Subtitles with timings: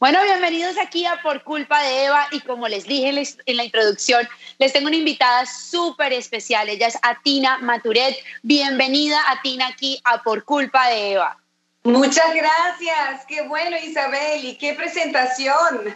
[0.00, 3.10] Bueno, bienvenidos aquí a Por Culpa de Eva y como les dije
[3.44, 4.26] en la introducción,
[4.56, 6.70] les tengo una invitada súper especial.
[6.70, 8.16] Ella es Atina Maturet.
[8.42, 11.38] Bienvenida Atina aquí a Por Culpa de Eva.
[11.82, 13.26] Muchas gracias.
[13.28, 15.94] Qué bueno Isabel y qué presentación.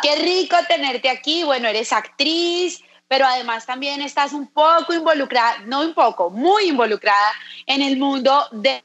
[0.00, 1.44] Qué rico tenerte aquí.
[1.44, 7.32] Bueno, eres actriz, pero además también estás un poco involucrada, no un poco, muy involucrada
[7.66, 8.82] en el mundo de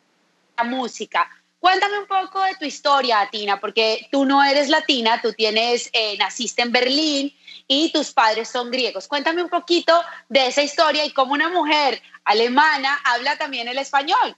[0.57, 1.31] la música.
[1.59, 6.15] Cuéntame un poco de tu historia, Tina, porque tú no eres latina, tú tienes, eh,
[6.17, 7.35] naciste en Berlín
[7.67, 9.07] y tus padres son griegos.
[9.07, 14.37] Cuéntame un poquito de esa historia y cómo una mujer alemana habla también el español.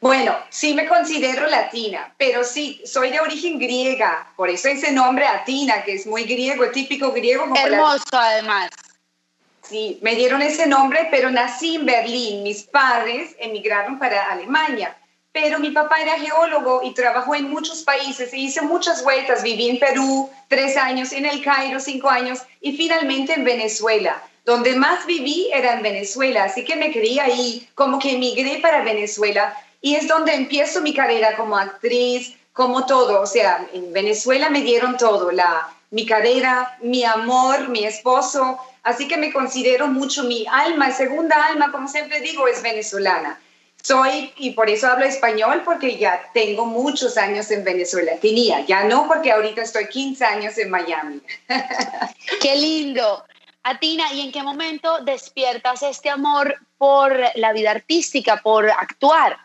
[0.00, 5.26] Bueno, sí me considero latina, pero sí, soy de origen griega, por eso ese nombre
[5.26, 7.52] Atina, que es muy griego, típico griego.
[7.54, 8.70] Hermoso además.
[9.62, 12.42] Sí, me dieron ese nombre, pero nací en Berlín.
[12.42, 14.96] Mis padres emigraron para Alemania
[15.32, 19.42] pero mi papá era geólogo y trabajó en muchos países e hice muchas vueltas.
[19.42, 24.22] Viví en Perú tres años, en el Cairo cinco años y finalmente en Venezuela.
[24.44, 28.82] Donde más viví era en Venezuela, así que me quería ahí, como que emigré para
[28.82, 33.20] Venezuela y es donde empiezo mi carrera como actriz, como todo.
[33.20, 39.06] O sea, en Venezuela me dieron todo, la, mi carrera, mi amor, mi esposo, así
[39.06, 43.38] que me considero mucho mi alma, segunda alma, como siempre digo, es venezolana.
[43.82, 48.12] Soy, y por eso hablo español, porque ya tengo muchos años en Venezuela.
[48.20, 51.20] Tenía, ya no, porque ahorita estoy 15 años en Miami.
[52.40, 53.24] Qué lindo.
[53.62, 59.36] Atina, ¿y en qué momento despiertas este amor por la vida artística, por actuar?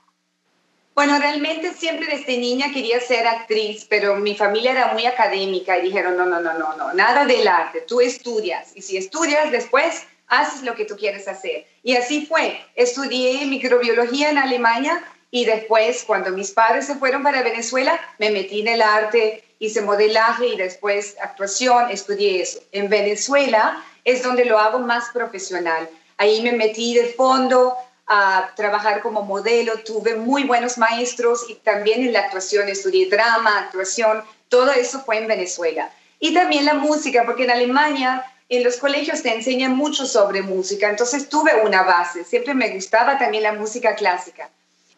[0.95, 5.81] Bueno, realmente siempre desde niña quería ser actriz, pero mi familia era muy académica y
[5.81, 8.72] dijeron, no, no, no, no, no, nada del arte, tú estudias.
[8.75, 11.65] Y si estudias después, haces lo que tú quieres hacer.
[11.83, 12.59] Y así fue.
[12.75, 18.61] Estudié microbiología en Alemania y después, cuando mis padres se fueron para Venezuela, me metí
[18.61, 22.59] en el arte, hice modelaje y después actuación, estudié eso.
[22.71, 25.89] En Venezuela es donde lo hago más profesional.
[26.17, 27.75] Ahí me metí de fondo
[28.07, 33.59] a trabajar como modelo, tuve muy buenos maestros y también en la actuación estudié drama,
[33.59, 35.91] actuación, todo eso fue en Venezuela.
[36.19, 40.89] Y también la música, porque en Alemania en los colegios te enseñan mucho sobre música,
[40.89, 44.50] entonces tuve una base, siempre me gustaba también la música clásica.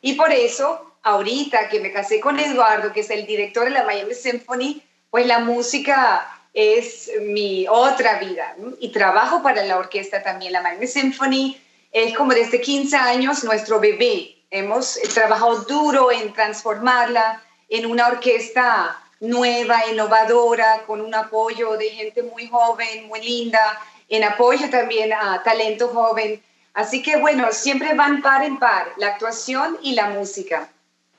[0.02, 3.84] Y por eso, ahorita que me casé con Eduardo, que es el director de la
[3.84, 8.56] Miami Symphony, pues la música es mi otra vida.
[8.80, 11.58] Y trabajo para la orquesta también, la Miami Symphony.
[11.92, 14.36] Es como desde 15 años nuestro bebé.
[14.50, 22.24] Hemos trabajado duro en transformarla en una orquesta nueva, innovadora, con un apoyo de gente
[22.24, 23.80] muy joven, muy linda,
[24.10, 26.42] en apoyo también a talento joven.
[26.74, 30.70] Así que bueno, siempre van par en par, la actuación y la música.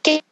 [0.03, 0.22] ¿Qué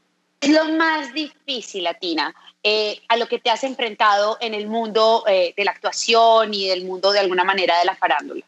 [0.41, 5.25] es lo más difícil, Latina, eh, a lo que te has enfrentado en el mundo
[5.27, 8.45] eh, de la actuación y del mundo de alguna manera de la farándula?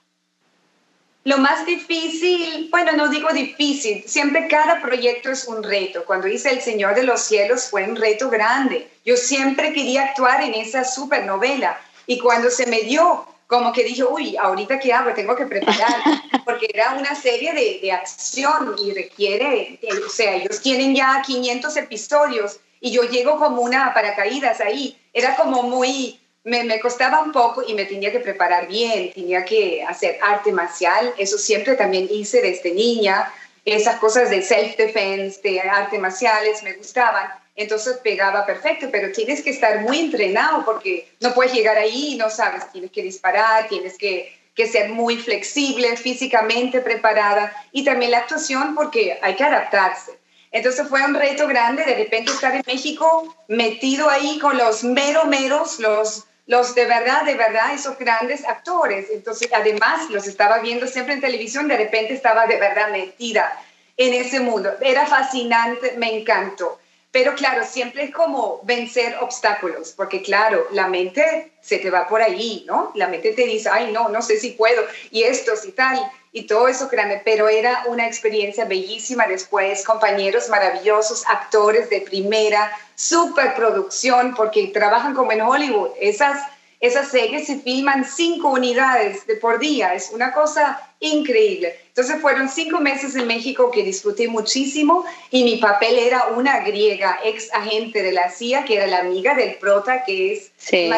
[1.24, 6.04] Lo más difícil, bueno, no digo difícil, siempre cada proyecto es un reto.
[6.06, 8.88] Cuando hice El Señor de los Cielos fue un reto grande.
[9.04, 14.04] Yo siempre quería actuar en esa supernovela y cuando se me dio, como que dije,
[14.04, 16.02] uy, ahorita qué hago, tengo que preparar,
[16.44, 21.76] porque era una serie de, de acción y requiere, o sea, ellos tienen ya 500
[21.76, 24.96] episodios y yo llego como una paracaídas ahí.
[25.12, 29.82] Era como muy me, costaba un poco y me tenía que preparar bien, tenía que
[29.82, 33.32] hacer arte marcial, eso siempre también hice desde niña,
[33.64, 39.50] esas cosas de self-defense, de arte marciales, me gustaban, entonces pegaba perfecto, pero tienes que
[39.50, 43.98] estar muy entrenado porque no puedes llegar ahí y no sabes, tienes que disparar, tienes
[43.98, 50.12] que, que ser muy flexible, físicamente preparada y también la actuación porque hay que adaptarse.
[50.50, 55.26] Entonces fue un reto grande de repente estar en México metido ahí con los mero
[55.26, 59.08] meros, los los de verdad, de verdad, esos grandes actores.
[59.10, 63.62] Entonces, además, los estaba viendo siempre en televisión, de repente estaba de verdad metida
[63.98, 64.72] en ese mundo.
[64.80, 66.78] Era fascinante, me encantó.
[67.10, 72.22] Pero claro, siempre es como vencer obstáculos, porque claro, la mente se te va por
[72.22, 72.92] ahí, ¿no?
[72.94, 75.98] La mente te dice, ay, no, no sé si puedo, y esto, y tal,
[76.32, 82.70] y todo eso grande, pero era una experiencia bellísima después, compañeros maravillosos, actores de primera,
[82.94, 86.42] superproducción, porque trabajan como en Hollywood, esas,
[86.80, 91.78] esas series se filman cinco unidades de por día, es una cosa increíble.
[91.88, 97.18] Entonces fueron cinco meses en México que disfruté muchísimo y mi papel era una griega,
[97.24, 100.52] ex agente de la CIA, que era la amiga del prota, que es...
[100.56, 100.90] Sí.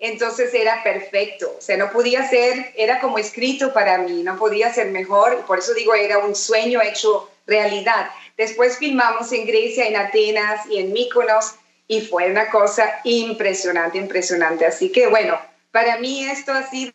[0.00, 4.72] Entonces era perfecto, o sea, no podía ser, era como escrito para mí, no podía
[4.72, 8.08] ser mejor, y por eso digo, era un sueño hecho realidad.
[8.36, 11.56] Después filmamos en Grecia, en Atenas y en Mykonos,
[11.88, 14.66] y fue una cosa impresionante, impresionante.
[14.66, 15.36] Así que bueno,
[15.72, 16.92] para mí esto ha sido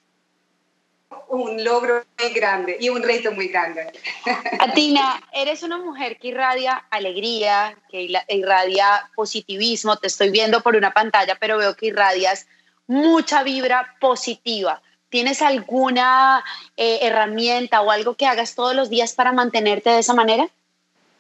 [1.28, 3.92] un logro muy grande y un reto muy grande.
[4.60, 9.98] Atina, eres una mujer que irradia alegría, que irradia positivismo.
[9.98, 12.48] Te estoy viendo por una pantalla, pero veo que irradias
[12.88, 14.82] mucha vibra positiva.
[15.10, 16.44] ¿Tienes alguna
[16.76, 20.50] eh, herramienta o algo que hagas todos los días para mantenerte de esa manera?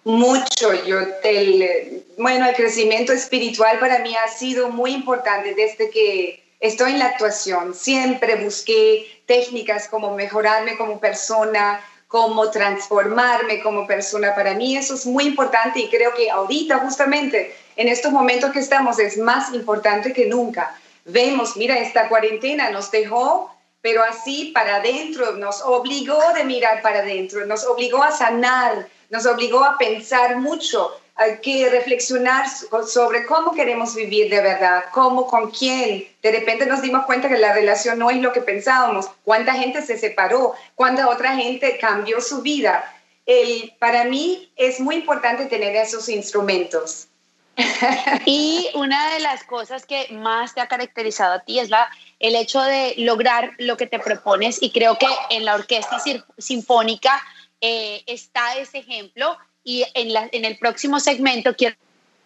[0.03, 0.73] Mucho.
[0.85, 6.93] Yo, el, bueno, el crecimiento espiritual para mí ha sido muy importante desde que estoy
[6.93, 7.73] en la actuación.
[7.73, 14.35] Siempre busqué técnicas como mejorarme como persona, cómo transformarme como persona.
[14.35, 18.59] Para mí eso es muy importante y creo que ahorita justamente en estos momentos que
[18.59, 20.75] estamos es más importante que nunca.
[21.05, 26.99] Vemos, mira, esta cuarentena nos dejó, pero así para adentro, nos obligó de mirar para
[26.99, 32.45] adentro, nos obligó a sanar, nos obligó a pensar mucho, hay que reflexionar
[32.87, 36.07] sobre cómo queremos vivir de verdad, cómo, con quién.
[36.23, 39.81] De repente nos dimos cuenta que la relación no es lo que pensábamos, cuánta gente
[39.81, 42.83] se separó, cuánta otra gente cambió su vida.
[43.25, 47.07] El, para mí es muy importante tener esos instrumentos.
[48.25, 51.89] Y una de las cosas que más te ha caracterizado a ti es la,
[52.19, 56.01] el hecho de lograr lo que te propones y creo que en la orquesta
[56.37, 57.21] sinfónica
[57.61, 61.75] eh, está ese ejemplo y en, la, en el próximo segmento quiero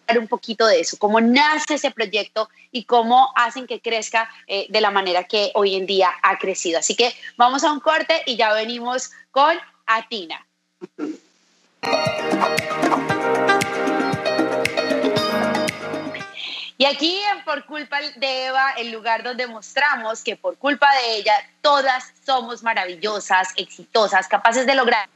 [0.06, 4.66] hablar un poquito de eso, cómo nace ese proyecto y cómo hacen que crezca eh,
[4.68, 6.78] de la manera que hoy en día ha crecido.
[6.78, 10.46] Así que vamos a un corte y ya venimos con Atina.
[16.78, 21.34] Y aquí Por culpa de Eva, el lugar donde mostramos que por culpa de ella
[21.60, 25.08] todas somos maravillosas, exitosas, capaces de lograr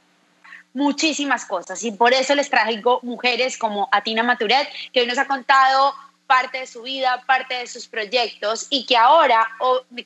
[0.74, 5.26] muchísimas cosas y por eso les traigo mujeres como Atina Maturet, que hoy nos ha
[5.26, 5.94] contado
[6.26, 9.46] parte de su vida, parte de sus proyectos y que ahora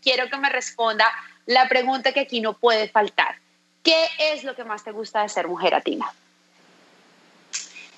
[0.02, 1.10] quiero que me responda
[1.46, 3.36] la pregunta que aquí no puede faltar.
[3.82, 6.12] ¿Qué es lo que más te gusta de ser mujer, Atina?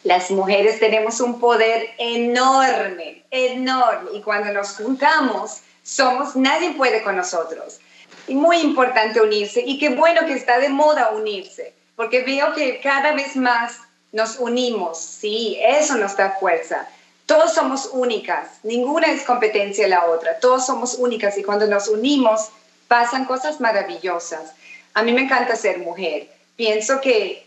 [0.09, 4.11] Las mujeres tenemos un poder enorme, enorme.
[4.15, 7.79] Y cuando nos juntamos somos, nadie puede con nosotros.
[8.27, 9.63] Y muy importante unirse.
[9.67, 13.81] Y qué bueno que está de moda unirse porque veo que cada vez más
[14.13, 16.89] nos unimos, sí, eso nos da fuerza.
[17.27, 21.37] Todos somos únicas, ninguna es competencia de la otra, todos somos únicas.
[21.37, 22.49] Y cuando nos unimos
[22.87, 24.55] pasan cosas maravillosas.
[24.95, 27.47] A mí me encanta ser mujer, pienso que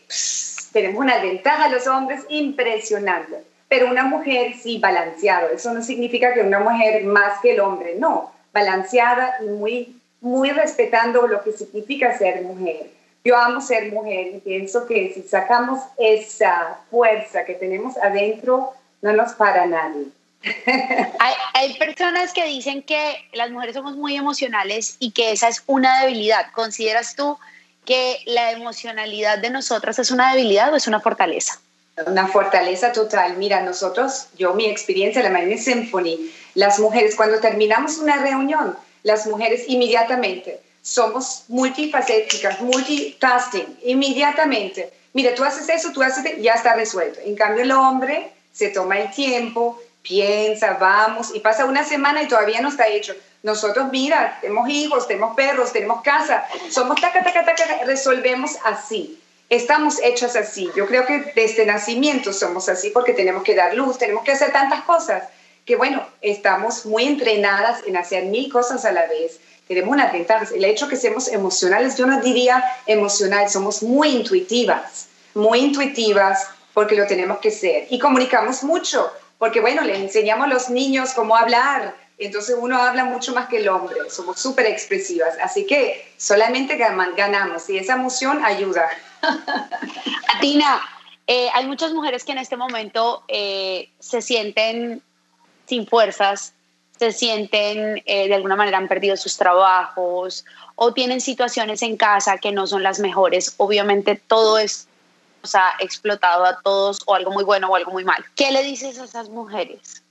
[0.72, 6.42] tenemos una ventaja los hombres impresionante, pero una mujer sí balanceado, eso no significa que
[6.42, 12.18] una mujer más que el hombre, no, balanceada y muy, muy respetando lo que significa
[12.18, 12.88] ser mujer
[13.24, 19.14] yo amo ser mujer y pienso que si sacamos esa fuerza que tenemos adentro, no
[19.14, 20.08] nos para nadie.
[20.66, 25.64] hay, hay, personas que dicen que las mujeres somos muy emocionales y que esa es
[25.68, 26.48] una debilidad.
[26.54, 27.38] ¿Consideras tú
[27.86, 31.60] que la emocionalidad de nosotras es una debilidad o es una fortaleza?
[32.06, 33.38] Una fortaleza total.
[33.38, 39.28] Mira, nosotros, yo mi experiencia, la Marine Symphony, las mujeres, cuando terminamos una reunión, las
[39.28, 44.92] mujeres inmediatamente somos multifacéticas, multitasking, inmediatamente.
[45.14, 47.20] Mira, tú haces eso, tú haces, ya está resuelto.
[47.24, 52.28] En cambio, el hombre se toma el tiempo, piensa, vamos, y pasa una semana y
[52.28, 53.14] todavía no está hecho.
[53.44, 59.20] Nosotros, mira, tenemos hijos, tenemos perros, tenemos casa, somos taca, taca, taca, resolvemos así.
[59.50, 60.70] Estamos hechos así.
[60.76, 64.52] Yo creo que desde nacimiento somos así porque tenemos que dar luz, tenemos que hacer
[64.52, 65.24] tantas cosas
[65.66, 69.40] que, bueno, estamos muy entrenadas en hacer mil cosas a la vez
[69.74, 70.48] tenemos una ventaja.
[70.54, 76.96] El hecho que seamos emocionales, yo no diría emocional, somos muy intuitivas, muy intuitivas porque
[76.96, 77.88] lo tenemos que ser.
[77.90, 83.06] Y comunicamos mucho, porque bueno, le enseñamos a los niños cómo hablar, entonces uno habla
[83.06, 88.44] mucho más que el hombre, somos súper expresivas, así que solamente ganamos y esa emoción
[88.44, 88.90] ayuda.
[90.36, 90.82] Atina,
[91.28, 95.02] eh, hay muchas mujeres que en este momento eh, se sienten
[95.68, 96.54] sin fuerzas,
[96.98, 102.38] se sienten eh, de alguna manera han perdido sus trabajos o tienen situaciones en casa
[102.38, 103.56] que no son las mejores.
[103.58, 104.88] Obviamente todo es
[105.42, 108.24] nos ha explotado a todos o algo muy bueno o algo muy mal.
[108.36, 110.04] ¿Qué le dices a esas mujeres?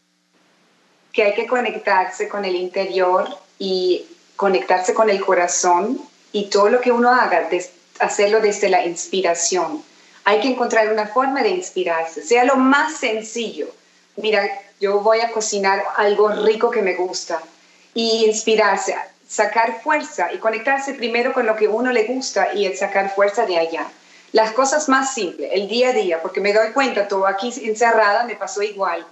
[1.12, 6.00] Que hay que conectarse con el interior y conectarse con el corazón
[6.32, 7.48] y todo lo que uno haga,
[7.98, 9.82] hacerlo desde la inspiración.
[10.24, 13.68] Hay que encontrar una forma de inspirarse, sea lo más sencillo.
[14.16, 14.48] Mira,
[14.80, 17.40] yo voy a cocinar algo rico que me gusta
[17.94, 18.94] y inspirarse,
[19.26, 23.58] sacar fuerza y conectarse primero con lo que uno le gusta y sacar fuerza de
[23.58, 23.86] allá.
[24.32, 28.24] Las cosas más simples, el día a día, porque me doy cuenta, todo aquí encerrada
[28.24, 29.04] me pasó igual.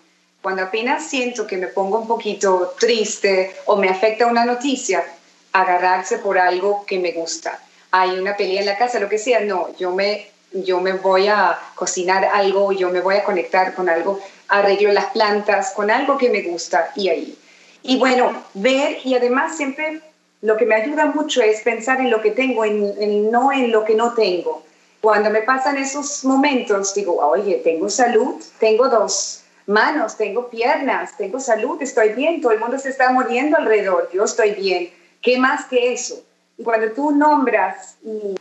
[0.48, 5.04] Cuando apenas siento que me pongo un poquito triste o me afecta una noticia,
[5.52, 7.60] agarrarse por algo que me gusta.
[7.90, 11.28] Hay una pelea en la casa, lo que sea, no, yo me, yo me voy
[11.28, 16.16] a cocinar algo, yo me voy a conectar con algo, arreglo las plantas, con algo
[16.16, 17.38] que me gusta y ahí.
[17.82, 20.00] Y bueno, ver y además siempre
[20.40, 23.84] lo que me ayuda mucho es pensar en lo que tengo, en, no en lo
[23.84, 24.62] que no tengo.
[25.02, 31.38] Cuando me pasan esos momentos, digo, oye, tengo salud, tengo dos manos, tengo piernas, tengo
[31.38, 34.90] salud, estoy bien, todo el mundo se está muriendo alrededor, yo estoy bien.
[35.20, 36.24] ¿Qué más que eso?
[36.56, 38.34] Y cuando tú nombras y,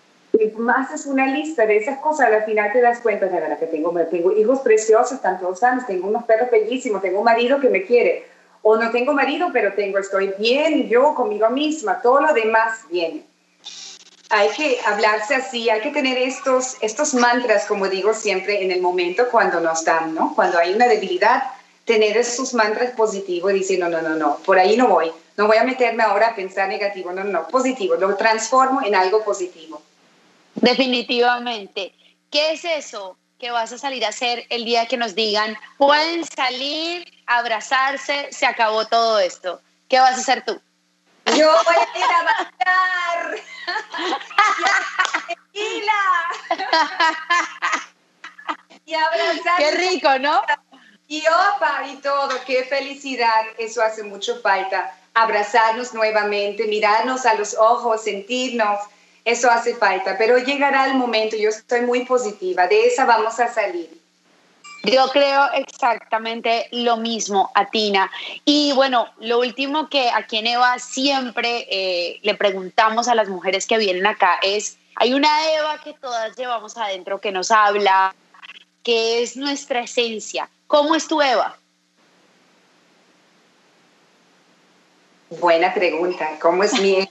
[0.75, 3.91] haces una lista de esas cosas, al final te das cuenta de verdad que tengo,
[4.09, 7.83] tengo hijos preciosos, están todos sanos, tengo unos perros bellísimos, tengo un marido que me
[7.83, 8.25] quiere,
[8.61, 13.26] o no tengo marido, pero tengo, estoy bien yo conmigo misma, todo lo demás viene.
[14.29, 18.81] Hay que hablarse así, hay que tener estos, estos mantras, como digo siempre, en el
[18.81, 20.33] momento cuando nos dan, ¿no?
[20.35, 21.43] Cuando hay una debilidad,
[21.85, 25.47] tener esos mantras positivos y decir, no, no, no, no, por ahí no voy, no
[25.47, 29.23] voy a meterme ahora a pensar negativo, no, no, no, positivo, lo transformo en algo
[29.23, 29.81] positivo.
[30.55, 31.93] Definitivamente.
[32.29, 36.25] ¿Qué es eso que vas a salir a hacer el día que nos digan, pueden
[36.25, 39.61] salir, abrazarse, se acabó todo esto?
[39.87, 40.59] ¿Qué vas a hacer tú?
[41.27, 43.41] Yo voy a ir a bailar.
[48.85, 49.57] Y abrazar.
[49.57, 50.41] Qué rico, ¿no?
[51.07, 53.45] Y opa, y todo, qué felicidad.
[53.57, 54.93] Eso hace mucho falta.
[55.13, 58.79] Abrazarnos nuevamente, mirarnos a los ojos, sentirnos
[59.27, 63.53] eso hace falta, pero llegará el momento, yo estoy muy positiva, de esa vamos a
[63.53, 63.96] salir.
[64.83, 68.09] Yo creo exactamente lo mismo, Atina.
[68.45, 73.65] Y bueno, lo último que aquí en Eva siempre eh, le preguntamos a las mujeres
[73.65, 78.15] que vienen acá es, hay una Eva que todas llevamos adentro que nos habla,
[78.83, 80.49] que es nuestra esencia.
[80.67, 81.57] ¿Cómo es tu Eva?
[85.29, 86.37] Buena pregunta.
[86.39, 87.07] ¿Cómo es mi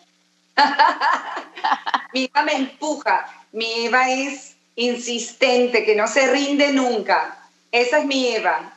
[2.15, 7.46] mi Eva me empuja, mi Eva es insistente, que no se rinde nunca.
[7.77, 8.73] Esa es mi Eva.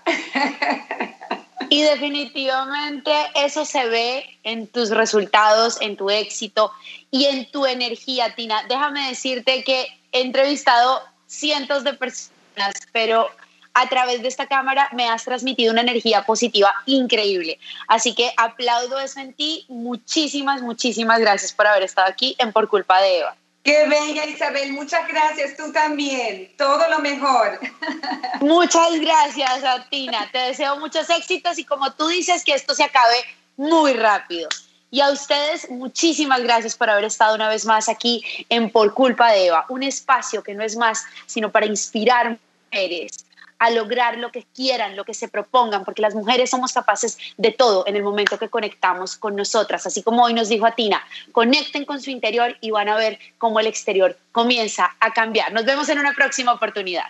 [1.69, 6.71] Y definitivamente eso se ve en tus resultados, en tu éxito
[7.11, 8.63] y en tu energía, Tina.
[8.67, 13.29] Déjame decirte que he entrevistado cientos de personas, pero
[13.73, 17.59] a través de esta cámara me has transmitido una energía positiva increíble.
[17.87, 19.65] Así que aplaudo eso en ti.
[19.69, 23.35] Muchísimas, muchísimas gracias por haber estado aquí en Por Culpa de Eva.
[23.69, 27.59] Qué bella Isabel, muchas gracias, tú también, todo lo mejor.
[28.41, 33.23] Muchas gracias, Tina, te deseo muchos éxitos y como tú dices, que esto se acabe
[33.57, 34.49] muy rápido.
[34.89, 39.33] Y a ustedes, muchísimas gracias por haber estado una vez más aquí en Por Culpa
[39.33, 42.39] de Eva, un espacio que no es más sino para inspirar
[42.71, 43.23] mujeres
[43.59, 47.51] a lograr lo que quieran, lo que se propongan, porque las mujeres somos capaces de
[47.51, 49.85] todo en el momento que conectamos con nosotras.
[49.85, 53.59] Así como hoy nos dijo Atina, conecten con su interior y van a ver cómo
[53.59, 55.51] el exterior comienza a cambiar.
[55.53, 57.05] Nos vemos en una próxima oportunidad.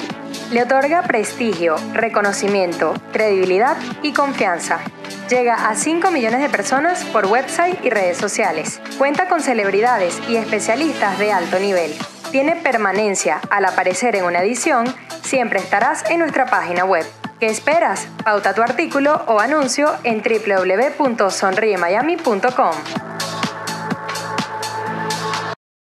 [0.51, 4.77] Le otorga prestigio, reconocimiento, credibilidad y confianza.
[5.29, 8.79] Llega a 5 millones de personas por website y redes sociales.
[8.99, 11.91] Cuenta con celebridades y especialistas de alto nivel.
[12.31, 13.41] Tiene permanencia.
[13.49, 14.85] Al aparecer en una edición,
[15.23, 17.07] siempre estarás en nuestra página web.
[17.39, 18.07] ¿Qué esperas?
[18.23, 23.16] Pauta tu artículo o anuncio en www.sonriemiami.com.